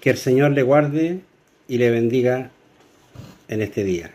[0.00, 1.20] Que el Señor le guarde
[1.68, 2.50] y le bendiga
[3.48, 4.10] en este día.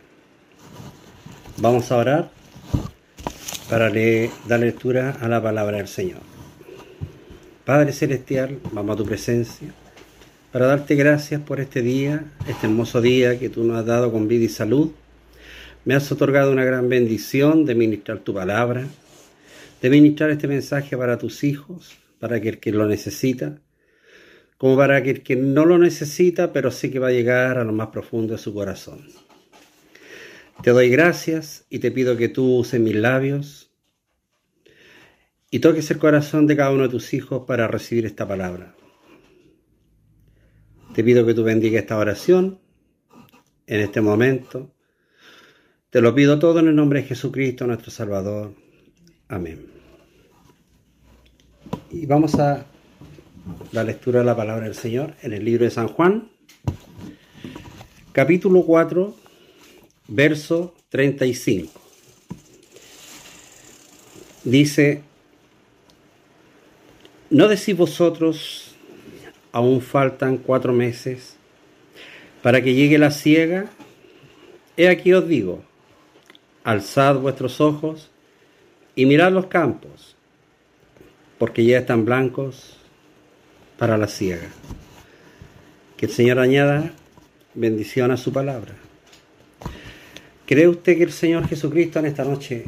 [1.57, 2.31] Vamos a orar
[3.69, 3.91] para
[4.47, 6.21] dar lectura a la palabra del Señor.
[7.65, 9.73] Padre Celestial, vamos a tu presencia
[10.55, 14.29] para darte gracias por este día, este hermoso día que tú nos has dado con
[14.29, 14.91] vida y salud.
[15.83, 18.87] Me has otorgado una gran bendición de ministrar tu palabra,
[19.81, 23.57] de ministrar este mensaje para tus hijos, para que el que lo necesita,
[24.57, 27.73] como para que que no lo necesita, pero sí que va a llegar a lo
[27.73, 29.05] más profundo de su corazón.
[30.61, 33.71] Te doy gracias y te pido que tú uses mis labios
[35.51, 38.75] y toques el corazón de cada uno de tus hijos para recibir esta palabra.
[40.93, 42.59] Te pido que tú bendiga esta oración
[43.67, 44.71] en este momento.
[45.89, 48.53] Te lo pido todo en el nombre de Jesucristo, nuestro Salvador.
[49.27, 49.65] Amén.
[51.91, 52.65] Y vamos a
[53.71, 56.29] la lectura de la palabra del Señor en el libro de San Juan,
[58.11, 59.15] capítulo 4
[60.07, 61.81] verso 35.
[64.43, 65.01] Dice,
[67.29, 68.75] ¿no decís vosotros,
[69.51, 71.35] aún faltan cuatro meses
[72.43, 73.65] para que llegue la ciega?
[74.77, 75.63] He aquí os digo,
[76.63, 78.11] alzad vuestros ojos
[78.95, 80.15] y mirad los campos,
[81.39, 82.84] porque ya están blancos
[83.77, 84.47] para la ciega.
[85.97, 86.91] Que el Señor añada
[87.53, 88.73] bendición a su palabra.
[90.45, 92.65] ¿Cree usted que el Señor Jesucristo en esta noche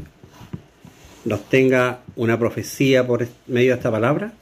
[1.25, 4.33] nos tenga una profecía por medio de esta palabra?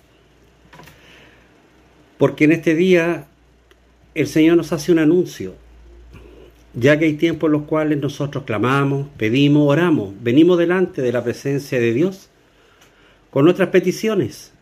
[2.17, 3.25] Porque en este día
[4.13, 5.55] el Señor nos hace un anuncio,
[6.73, 11.23] ya que hay tiempos en los cuales nosotros clamamos, pedimos, oramos, venimos delante de la
[11.23, 12.29] presencia de Dios
[13.31, 14.53] con nuestras peticiones.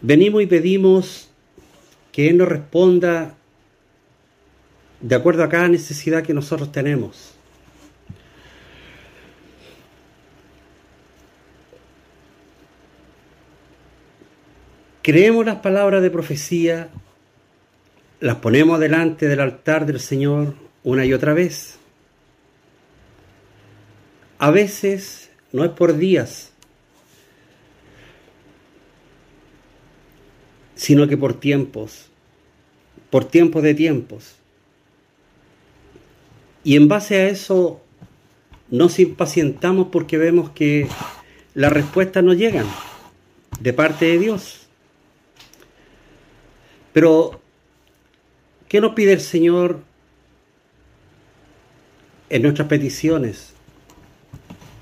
[0.00, 1.28] Venimos y pedimos
[2.12, 3.34] que Él nos responda
[5.00, 7.34] de acuerdo a cada necesidad que nosotros tenemos.
[15.02, 16.90] Creemos las palabras de profecía,
[18.20, 20.54] las ponemos delante del altar del Señor
[20.84, 21.78] una y otra vez.
[24.38, 26.52] A veces no es por días,
[30.78, 32.06] sino que por tiempos,
[33.10, 34.36] por tiempos de tiempos.
[36.62, 37.82] Y en base a eso
[38.70, 40.86] nos impacientamos porque vemos que
[41.54, 42.66] las respuestas no llegan
[43.58, 44.68] de parte de Dios.
[46.92, 47.40] Pero,
[48.68, 49.80] ¿qué nos pide el Señor
[52.30, 53.52] en nuestras peticiones?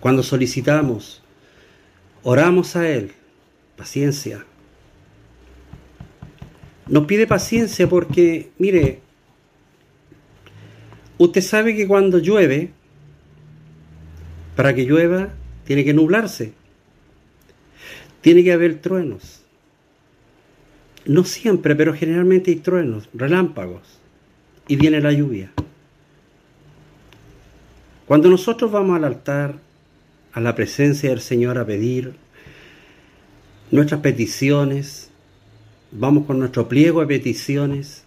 [0.01, 1.23] Cuando solicitamos,
[2.23, 3.13] oramos a Él,
[3.77, 4.45] paciencia.
[6.89, 9.01] Nos pide paciencia porque, mire,
[11.19, 12.71] Usted sabe que cuando llueve,
[14.55, 15.31] para que llueva,
[15.65, 16.53] tiene que nublarse.
[18.21, 19.43] Tiene que haber truenos.
[21.07, 23.99] No siempre, pero generalmente hay truenos, relámpagos.
[24.69, 25.53] Y viene la lluvia.
[28.07, 29.59] Cuando nosotros vamos al altar,
[30.33, 32.15] a la presencia del Señor a pedir
[33.71, 35.11] nuestras peticiones,
[35.93, 38.05] vamos con nuestro pliego de peticiones,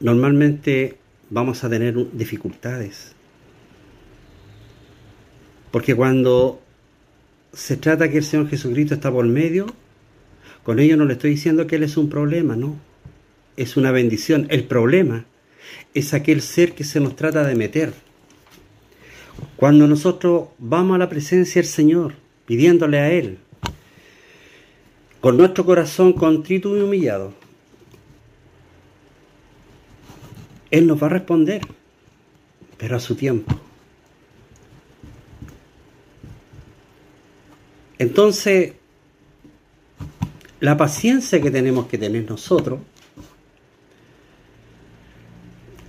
[0.00, 0.96] normalmente
[1.30, 3.12] vamos a tener dificultades.
[5.70, 6.60] Porque cuando
[7.52, 9.66] se trata que el Señor Jesucristo está por medio,
[10.62, 12.76] con ello no le estoy diciendo que Él es un problema, no.
[13.56, 14.46] Es una bendición.
[14.50, 15.24] El problema
[15.94, 17.92] es aquel ser que se nos trata de meter.
[19.56, 22.14] Cuando nosotros vamos a la presencia del Señor,
[22.46, 23.38] pidiéndole a Él,
[25.26, 27.32] con nuestro corazón contrito y humillado,
[30.70, 31.62] Él nos va a responder,
[32.78, 33.52] pero a su tiempo.
[37.98, 38.74] Entonces,
[40.60, 42.78] la paciencia que tenemos que tener nosotros,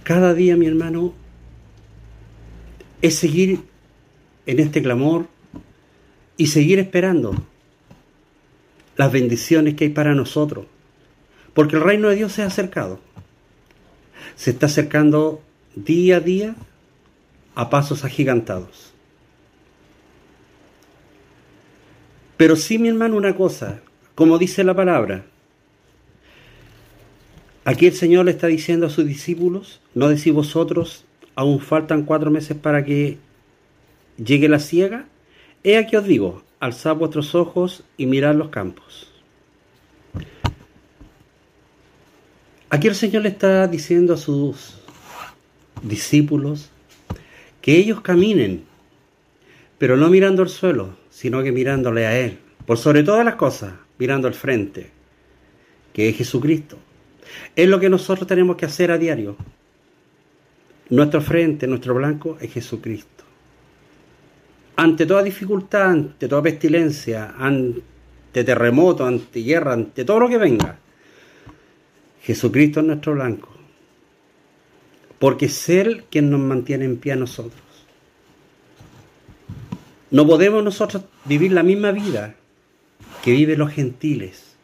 [0.02, 1.14] cada día, mi hermano,
[3.04, 3.60] es seguir
[4.48, 5.28] en este clamor
[6.38, 7.36] y seguir esperando
[8.98, 10.66] las bendiciones que hay para nosotros,
[11.54, 13.00] porque el reino de Dios se ha acercado
[14.38, 15.42] se está acercando
[15.76, 16.56] día a día
[17.56, 18.94] a pasos agigantados.
[22.38, 23.82] Pero sí, mi hermano, una cosa,
[24.14, 25.26] como dice la palabra,
[27.66, 32.30] aquí el Señor le está diciendo a sus discípulos, no decís vosotros, aún faltan cuatro
[32.30, 33.18] meses para que
[34.24, 35.06] llegue la ciega,
[35.64, 39.12] he aquí os digo, alzad vuestros ojos y mirad los campos.
[42.70, 44.78] Aquí el Señor le está diciendo a sus
[45.82, 46.70] discípulos
[47.62, 48.66] que ellos caminen,
[49.78, 53.74] pero no mirando el suelo, sino que mirándole a Él, por sobre todas las cosas,
[53.98, 54.90] mirando al frente,
[55.94, 56.78] que es Jesucristo.
[57.56, 59.38] Es lo que nosotros tenemos que hacer a diario.
[60.90, 63.18] Nuestro frente, nuestro blanco es Jesucristo.
[64.78, 70.78] Ante toda dificultad, ante toda pestilencia, ante terremoto, ante guerra, ante todo lo que venga,
[72.22, 73.50] Jesucristo es nuestro blanco.
[75.18, 77.60] Porque es Él quien nos mantiene en pie a nosotros.
[80.12, 82.36] No podemos nosotros vivir la misma vida
[83.24, 84.56] que viven los gentiles,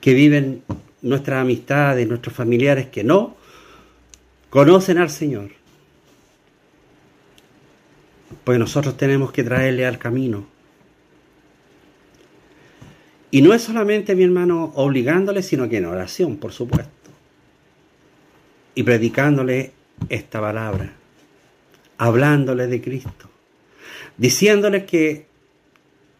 [0.00, 0.62] que viven
[1.02, 3.36] nuestras amistades, nuestros familiares que no
[4.48, 5.50] conocen al Señor.
[8.44, 10.54] Pues nosotros tenemos que traerle al camino
[13.34, 17.10] y no es solamente, mi hermano, obligándole, sino que en oración, por supuesto.
[18.76, 19.72] Y predicándole
[20.08, 20.92] esta palabra,
[21.98, 23.28] hablándole de Cristo,
[24.16, 25.26] diciéndole que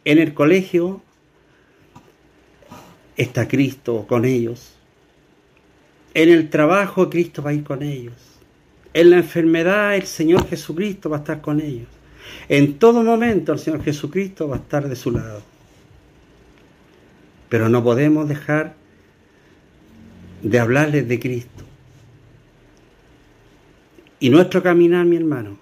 [0.04, 1.02] en el colegio
[3.16, 4.74] está Cristo con ellos,
[6.14, 8.40] en el trabajo Cristo va a ir con ellos,
[8.92, 11.86] en la enfermedad el Señor Jesucristo va a estar con ellos,
[12.48, 15.42] en todo momento el Señor Jesucristo va a estar de su lado.
[17.48, 18.74] Pero no podemos dejar
[20.42, 21.64] de hablarles de Cristo.
[24.20, 25.58] Y nuestro caminar, mi hermano,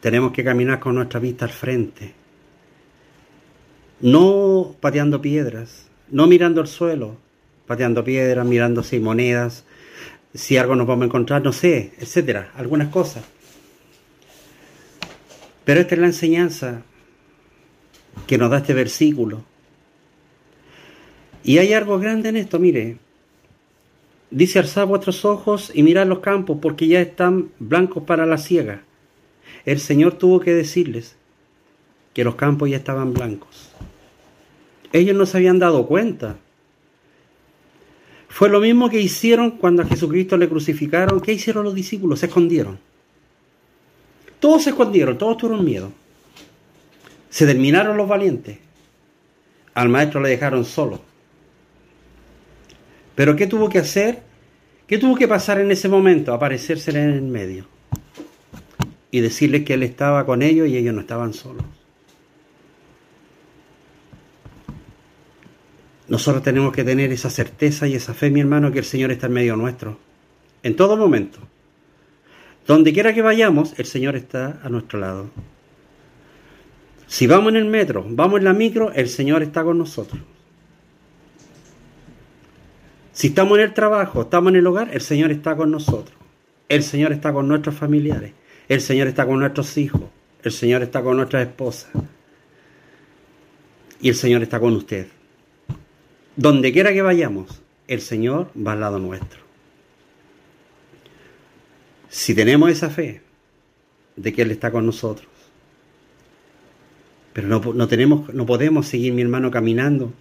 [0.00, 2.12] tenemos que caminar con nuestra vista al frente,
[4.00, 7.16] no pateando piedras, no mirando el suelo,
[7.66, 9.64] pateando piedras, mirando si monedas,
[10.34, 13.22] si algo nos vamos a encontrar, no sé, etcétera, algunas cosas.
[15.64, 16.82] Pero esta es la enseñanza
[18.26, 19.44] que nos da este versículo.
[21.44, 22.98] Y hay algo grande en esto, mire.
[24.30, 28.82] Dice alzad vuestros ojos y mirad los campos porque ya están blancos para la siega.
[29.64, 31.16] El Señor tuvo que decirles
[32.14, 33.70] que los campos ya estaban blancos.
[34.92, 36.36] Ellos no se habían dado cuenta.
[38.28, 41.20] Fue lo mismo que hicieron cuando a Jesucristo le crucificaron.
[41.20, 42.20] ¿Qué hicieron los discípulos?
[42.20, 42.78] Se escondieron.
[44.42, 45.92] Todos se escondieron, todos tuvieron miedo.
[47.30, 48.58] Se terminaron los valientes.
[49.72, 51.00] Al maestro le dejaron solo.
[53.14, 54.20] Pero ¿qué tuvo que hacer?
[54.88, 56.34] ¿Qué tuvo que pasar en ese momento?
[56.34, 57.66] Aparecerse en el medio
[59.12, 61.64] y decirles que Él estaba con ellos y ellos no estaban solos.
[66.08, 69.28] Nosotros tenemos que tener esa certeza y esa fe, mi hermano, que el Señor está
[69.28, 70.00] en medio nuestro,
[70.64, 71.38] en todo momento.
[72.66, 75.30] Donde quiera que vayamos, el Señor está a nuestro lado.
[77.06, 80.22] Si vamos en el metro, vamos en la micro, el Señor está con nosotros.
[83.12, 86.16] Si estamos en el trabajo, estamos en el hogar, el Señor está con nosotros.
[86.68, 88.32] El Señor está con nuestros familiares.
[88.68, 90.00] El Señor está con nuestros hijos.
[90.42, 91.90] El Señor está con nuestras esposas.
[94.00, 95.08] Y el Señor está con usted.
[96.36, 99.41] Donde quiera que vayamos, el Señor va al lado nuestro.
[102.12, 103.22] Si tenemos esa fe
[104.16, 105.26] de que Él está con nosotros,
[107.32, 110.12] pero no, no, tenemos, no podemos seguir, mi hermano, caminando,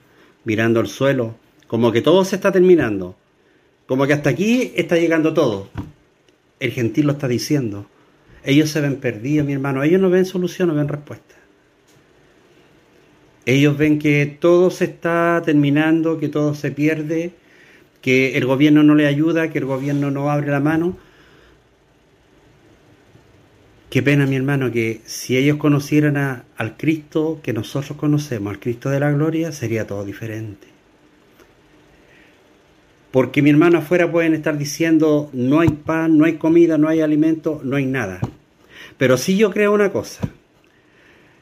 [0.46, 1.36] mirando al suelo,
[1.68, 3.18] como que todo se está terminando.
[3.88, 5.68] Como que hasta aquí está llegando todo.
[6.62, 7.88] El gentil lo está diciendo.
[8.46, 9.84] Ellos se ven perdidos, mi hermano.
[9.84, 11.36] Ellos no ven solución, no ven respuesta.
[13.46, 17.34] Ellos ven que todo se está terminando, que todo se pierde,
[18.02, 20.98] que el gobierno no le ayuda, que el gobierno no abre la mano.
[23.92, 28.90] Qué pena, mi hermano, que si ellos conocieran al Cristo que nosotros conocemos, al Cristo
[28.90, 30.66] de la gloria, sería todo diferente.
[33.12, 37.02] Porque mi hermano afuera pueden estar diciendo no hay pan, no hay comida, no hay
[37.02, 38.22] alimento, no hay nada.
[38.98, 40.22] Pero sí yo creo una cosa,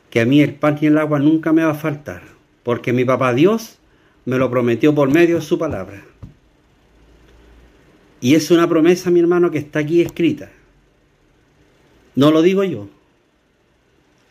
[0.09, 2.23] que a mí el pan y el agua nunca me va a faltar,
[2.63, 3.77] porque mi papá Dios
[4.25, 6.01] me lo prometió por medio de su palabra.
[8.21, 10.49] Y es una promesa, mi hermano, que está aquí escrita.
[12.19, 12.89] No lo digo yo,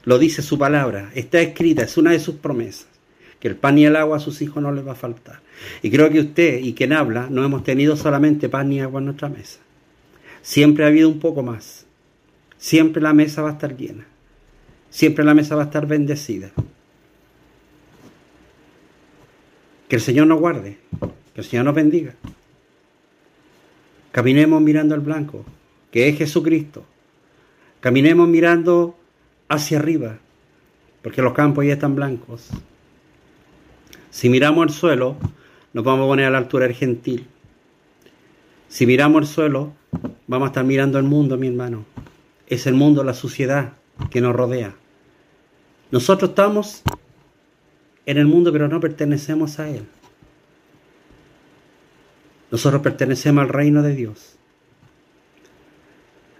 [0.04, 2.86] lo dice su palabra, está escrita, es una de sus promesas
[3.40, 5.40] que el pan y el agua a sus hijos no les va a faltar.
[5.82, 9.06] Y creo que usted y quien habla no hemos tenido solamente pan y agua en
[9.06, 9.60] nuestra mesa.
[10.42, 11.86] Siempre ha habido un poco más.
[12.58, 14.04] Siempre la mesa va a estar llena.
[14.90, 16.50] Siempre la mesa va a estar bendecida.
[19.88, 20.76] Que el Señor nos guarde.
[21.34, 22.16] Que el Señor nos bendiga.
[24.12, 25.46] Caminemos mirando al blanco,
[25.90, 26.84] que es Jesucristo.
[27.80, 28.96] Caminemos mirando
[29.48, 30.18] hacia arriba,
[31.02, 32.48] porque los campos ya están blancos.
[34.10, 35.16] Si miramos al suelo,
[35.72, 37.26] nos vamos a poner a la altura del gentil.
[38.68, 39.72] Si miramos el suelo,
[40.26, 41.84] vamos a estar mirando el mundo, mi hermano.
[42.48, 43.74] Es el mundo, la suciedad
[44.10, 44.74] que nos rodea.
[45.90, 46.82] Nosotros estamos
[48.06, 49.84] en el mundo, pero no pertenecemos a él.
[52.50, 54.37] Nosotros pertenecemos al reino de Dios.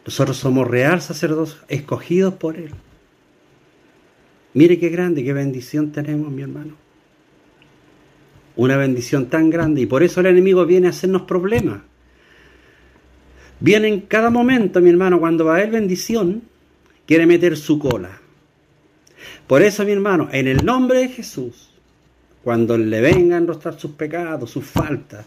[0.09, 2.71] Nosotros somos real sacerdotes escogidos por Él.
[4.55, 6.77] Mire qué grande, qué bendición tenemos, mi hermano.
[8.57, 11.83] Una bendición tan grande y por eso el enemigo viene a hacernos problemas.
[13.61, 16.41] Viene en cada momento, mi hermano, cuando va a haber bendición,
[17.05, 18.19] quiere meter su cola.
[19.47, 21.71] Por eso, mi hermano, en el nombre de Jesús,
[22.43, 25.27] cuando le vengan a enrostrar sus pecados, sus faltas,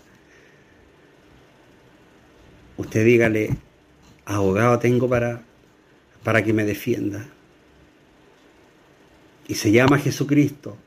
[2.77, 3.57] usted dígale,
[4.35, 5.41] abogado tengo para,
[6.23, 7.25] para que me defienda.
[9.47, 10.77] Y se llama Jesucristo.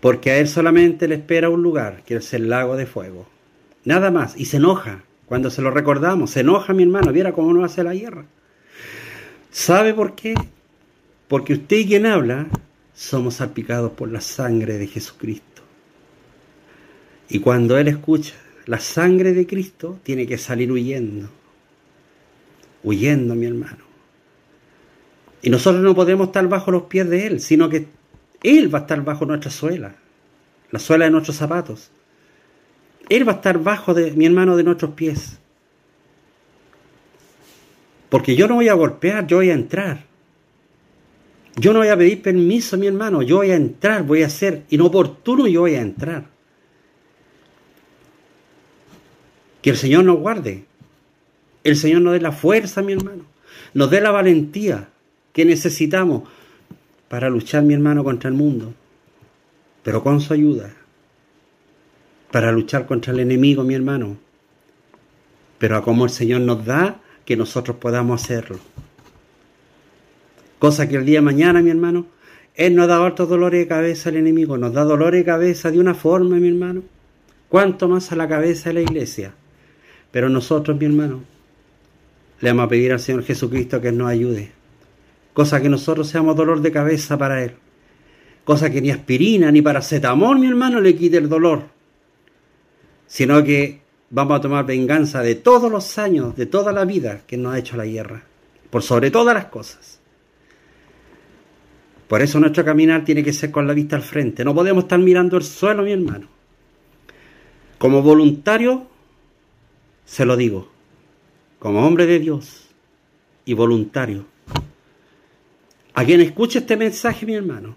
[0.00, 3.28] Porque a Él solamente le espera un lugar, que es el lago de fuego.
[3.84, 4.34] Nada más.
[4.36, 6.30] Y se enoja cuando se lo recordamos.
[6.30, 7.12] Se enoja mi hermano.
[7.12, 8.24] Viera cómo no hace la guerra.
[9.50, 10.34] ¿Sabe por qué?
[11.26, 12.46] Porque usted y quien habla
[12.94, 15.62] somos salpicados por la sangre de Jesucristo.
[17.28, 18.34] Y cuando Él escucha
[18.68, 21.30] la sangre de Cristo tiene que salir huyendo.
[22.84, 23.78] Huyendo, mi hermano.
[25.40, 27.86] Y nosotros no podemos estar bajo los pies de Él, sino que
[28.42, 29.96] Él va a estar bajo nuestra suela,
[30.70, 31.90] la suela de nuestros zapatos.
[33.08, 35.38] Él va a estar bajo de mi hermano de nuestros pies.
[38.10, 40.04] Porque yo no voy a golpear, yo voy a entrar.
[41.56, 44.64] Yo no voy a pedir permiso, mi hermano, yo voy a entrar, voy a ser
[44.68, 46.37] inoportuno, yo voy a entrar.
[49.68, 50.64] El Señor nos guarde.
[51.64, 53.24] El Señor nos dé la fuerza, mi hermano.
[53.74, 54.88] Nos dé la valentía
[55.32, 56.28] que necesitamos
[57.08, 58.72] para luchar, mi hermano, contra el mundo.
[59.82, 60.74] Pero con su ayuda.
[62.30, 64.16] Para luchar contra el enemigo, mi hermano.
[65.58, 68.58] Pero a como el Señor nos da, que nosotros podamos hacerlo.
[70.58, 72.06] Cosa que el día de mañana, mi hermano,
[72.54, 75.78] Él nos da otros dolores de cabeza al enemigo, nos da dolores de cabeza de
[75.78, 76.82] una forma, mi hermano.
[77.48, 79.34] ¿Cuánto más a la cabeza de la iglesia?
[80.10, 81.22] Pero nosotros, mi hermano,
[82.40, 84.52] le vamos a pedir al Señor Jesucristo que nos ayude.
[85.32, 87.52] Cosa que nosotros seamos dolor de cabeza para Él.
[88.44, 91.64] Cosa que ni aspirina ni paracetamol, mi hermano, le quite el dolor.
[93.06, 97.36] Sino que vamos a tomar venganza de todos los años, de toda la vida que
[97.36, 98.22] nos ha hecho la guerra.
[98.70, 100.00] Por sobre todas las cosas.
[102.08, 104.44] Por eso nuestro caminar tiene que ser con la vista al frente.
[104.44, 106.26] No podemos estar mirando el suelo, mi hermano.
[107.78, 108.87] Como voluntario
[110.08, 110.66] se lo digo,
[111.58, 112.70] como hombre de Dios
[113.44, 114.24] y voluntario.
[115.92, 117.76] A quien escuche este mensaje, mi hermano,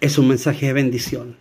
[0.00, 1.36] es un mensaje de bendición.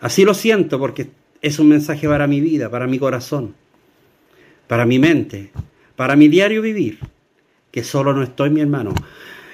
[0.00, 1.08] Así lo siento porque
[1.40, 3.54] es un mensaje para mi vida, para mi corazón,
[4.66, 5.50] para mi mente,
[5.96, 6.98] para mi diario vivir,
[7.70, 8.94] que solo no estoy, mi hermano.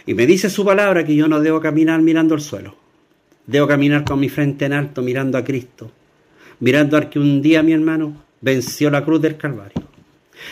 [0.07, 2.75] Y me dice su palabra que yo no debo caminar mirando el suelo.
[3.47, 5.93] Debo caminar con mi frente en alto, mirando a Cristo.
[6.59, 9.83] Mirando a que un día, mi hermano, venció la cruz del Calvario.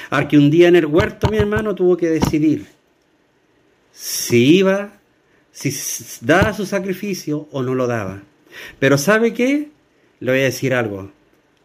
[0.08, 2.66] Al que un día en el huerto, mi hermano, tuvo que decidir
[3.92, 4.98] si iba,
[5.52, 5.70] si
[6.22, 8.22] daba su sacrificio o no lo daba.
[8.78, 9.68] Pero ¿sabe qué?
[10.20, 11.12] Le voy a decir algo.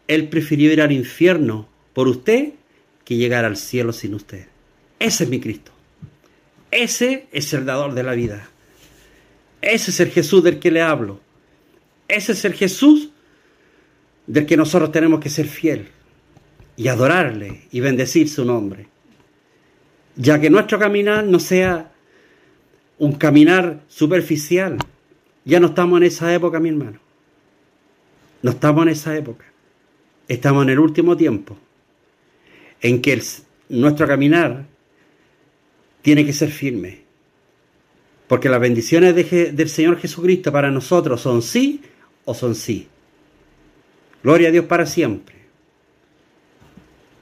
[0.06, 2.52] Él prefirió ir al infierno por usted
[3.04, 4.46] que llegar al cielo sin usted.
[4.98, 5.72] Ese es mi Cristo.
[6.70, 8.50] Ese es el dador de la vida.
[9.62, 11.20] Ese es el Jesús del que le hablo.
[12.06, 13.08] Ese es el Jesús
[14.26, 15.97] del que nosotros tenemos que ser fieles
[16.78, 18.86] y adorarle y bendecir su nombre.
[20.14, 21.92] Ya que nuestro caminar no sea
[22.98, 24.78] un caminar superficial.
[25.44, 27.00] Ya no estamos en esa época, mi hermano.
[28.42, 29.44] No estamos en esa época.
[30.28, 31.58] Estamos en el último tiempo
[32.80, 33.20] en que
[33.70, 34.64] nuestro caminar
[36.00, 37.00] tiene que ser firme.
[38.28, 41.82] Porque las bendiciones del Señor Jesucristo para nosotros son sí
[42.24, 42.86] o son sí.
[44.22, 45.37] Gloria a Dios para siempre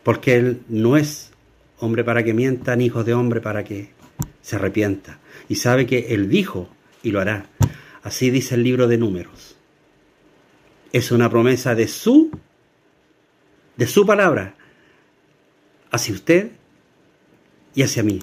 [0.06, 1.32] porque Él no es
[1.80, 3.90] hombre para que mienta, ni hijo de hombre para que
[4.40, 5.18] se arrepienta.
[5.48, 6.68] Y sabe que Él dijo
[7.02, 7.46] y lo hará.
[8.04, 9.56] Así dice el libro de números.
[10.92, 12.30] Es una promesa de su,
[13.76, 14.54] de su palabra,
[15.90, 16.52] hacia usted
[17.74, 18.20] y hacia mí,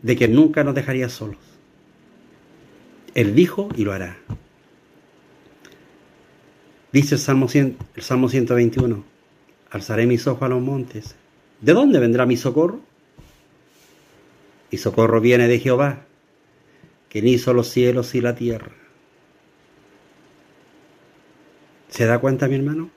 [0.00, 1.42] de que nunca nos dejaría solos.
[3.14, 4.16] Él dijo y lo hará.
[6.90, 9.13] Dice el Salmo, el Salmo 121.
[9.74, 11.16] Alzaré mis ojos a los montes.
[11.60, 12.78] ¿De dónde vendrá mi socorro?
[14.70, 16.04] Y socorro viene de Jehová,
[17.08, 18.70] quien hizo los cielos y la tierra.
[21.88, 22.88] ¿Se da cuenta, mi hermano?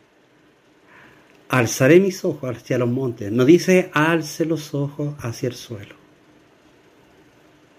[1.49, 3.31] Alzaré mis ojos hacia los montes.
[3.31, 5.95] No dice alce los ojos hacia el suelo.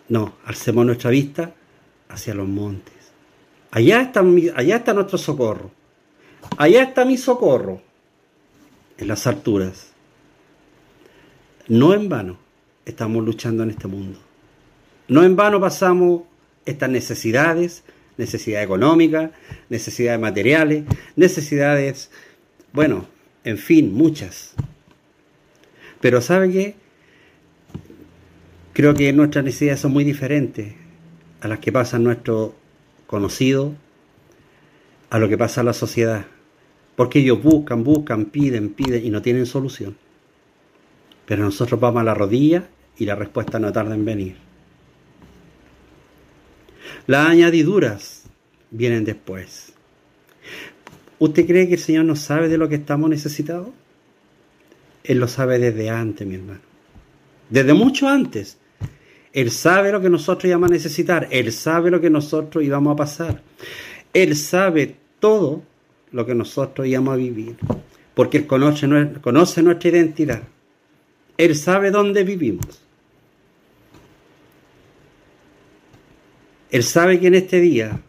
[0.09, 1.55] No, alcemos nuestra vista
[2.09, 3.13] hacia los montes.
[3.71, 4.25] Allá está,
[4.57, 5.71] allá está nuestro socorro.
[6.57, 7.87] Allá está mi socorro.
[8.99, 9.93] En las alturas.
[11.69, 12.39] No en vano
[12.85, 14.19] estamos luchando en este mundo.
[15.09, 16.23] No en vano pasamos
[16.67, 17.85] estas necesidades,
[18.17, 19.31] necesidades económicas,
[19.69, 20.85] necesidades materiales,
[21.17, 22.11] necesidades,
[22.73, 23.07] bueno,
[23.45, 24.55] en fin, muchas.
[26.01, 26.75] Pero ¿sabe qué?
[28.73, 30.75] Creo que nuestras necesidades son muy diferentes
[31.41, 32.53] a las que pasan nuestros
[33.07, 33.73] conocidos,
[35.11, 36.27] a lo que pasa en la sociedad.
[36.99, 39.97] Porque ellos buscan, buscan, piden, piden y no tienen solución.
[41.27, 44.35] Pero nosotros vamos a la rodilla y la respuesta no tarda en venir.
[47.07, 48.25] Las añadiduras
[48.73, 49.75] vienen después.
[51.21, 53.69] ¿Usted cree que el Señor no sabe de lo que estamos necesitados?
[55.05, 56.63] Él lo sabe desde antes, mi hermano.
[57.49, 58.59] Desde mucho antes.
[59.33, 61.29] Él sabe lo que nosotros íbamos a necesitar.
[61.31, 63.41] Él sabe lo que nosotros íbamos a pasar.
[64.13, 65.63] Él sabe todo
[66.13, 67.57] lo que nosotros íbamos a vivir.
[68.15, 70.43] Porque Él conoce, nuestra identidad.
[71.37, 72.83] Él sabe dónde vivimos.
[76.71, 78.01] Él sabe que en este día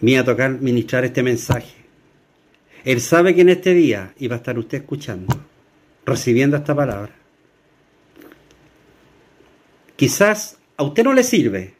[0.00, 1.74] me iba a tocar ministrar este mensaje.
[2.84, 5.32] Él sabe que en este día iba a estar usted escuchando,
[6.04, 7.14] recibiendo esta palabra.
[9.94, 11.74] Quizás a usted no le sirve,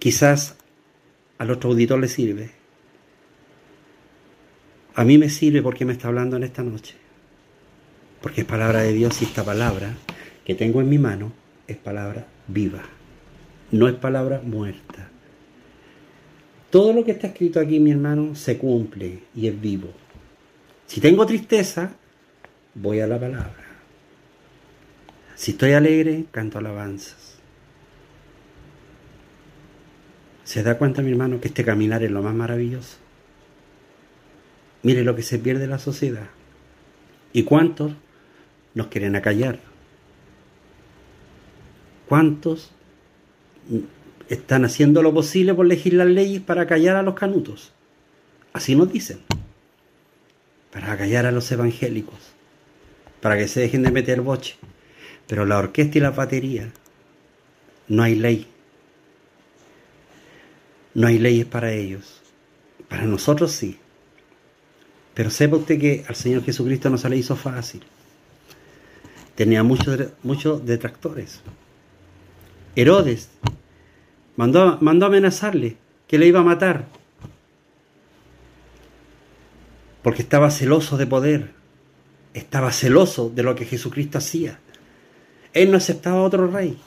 [0.00, 0.56] quizás
[1.42, 2.50] al otro auditor le sirve.
[4.94, 7.02] A mí me sirve porque me está hablando en esta noche
[8.22, 9.94] porque es palabra de Dios y esta palabra
[10.44, 11.32] que tengo en mi mano
[11.66, 12.82] es palabra viva,
[13.72, 15.10] no es palabra muerta.
[16.70, 19.88] Todo lo que está escrito aquí, mi hermano, se cumple y es vivo.
[20.86, 21.92] Si tengo tristeza,
[22.74, 23.66] voy a la palabra.
[25.34, 27.31] Si estoy alegre, canto alabanzas.
[30.52, 32.98] ¿Se da cuenta, mi hermano, que este caminar es lo más maravilloso?
[34.82, 36.26] Mire lo que se pierde la sociedad.
[37.32, 37.92] ¿Y cuántos
[38.74, 39.60] nos quieren acallar.
[42.06, 42.70] ¿Cuántos
[44.28, 47.72] están haciendo lo posible por legislar leyes para callar a los canutos?
[48.52, 49.20] Así nos dicen.
[50.70, 52.18] Para callar a los evangélicos.
[53.22, 54.56] Para que se dejen de meter boche.
[55.26, 56.70] Pero la orquesta y la batería,
[57.88, 58.51] no hay ley.
[60.94, 62.20] No hay leyes para ellos.
[62.88, 63.78] Para nosotros sí.
[65.14, 67.82] Pero sepa usted que al Señor Jesucristo no se le hizo fácil
[69.34, 71.40] tenía muchos, detractores.
[72.76, 73.30] Herodes
[74.36, 75.76] mandó, mandó amenazarle
[76.06, 76.86] que le iba a matar
[80.02, 81.50] porque estaba celoso de poder,
[82.34, 84.58] estaba celoso de lo que Jesucristo hacía.
[85.52, 86.78] Él no aceptaba otro rey,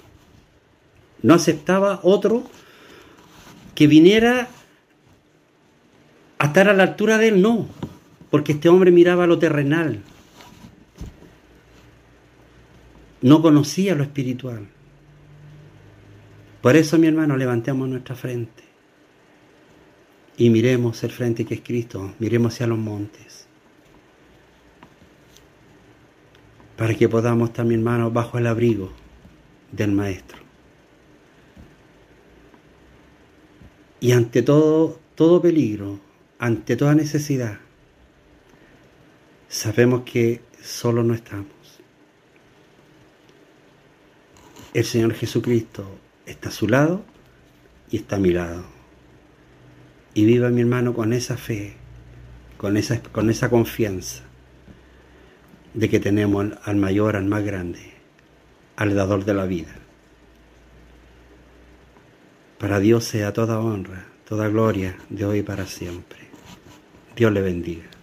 [1.21, 2.43] no aceptaba otro
[3.75, 4.47] que viniera
[6.39, 7.67] a estar a la altura de él, no,
[8.31, 10.01] porque este hombre miraba lo terrenal,
[13.21, 14.67] no conocía lo espiritual.
[16.61, 18.63] Por eso, mi hermano, levantemos nuestra frente
[20.37, 23.47] y miremos el frente que es Cristo, miremos hacia los montes,
[26.75, 28.91] para que podamos mi hermano, bajo el abrigo
[29.71, 30.44] del Maestro.
[34.05, 35.99] Y ante todo, todo peligro,
[36.37, 37.57] ante toda necesidad,
[39.49, 41.47] sabemos que solo no estamos.
[44.75, 47.03] el Señor Jesucristo está a su lado
[47.89, 48.63] y está a mi lado.
[50.13, 51.73] Y viva mi hermano con esa fe,
[52.57, 54.23] con esa, con esa confianza
[55.73, 57.79] de que tenemos al mayor, al más grande,
[58.75, 59.84] al dador de la vida.
[62.65, 66.17] Para Dios sea toda honra, toda gloria, de hoy y para siempre.
[67.15, 67.94] Dios le bendiga.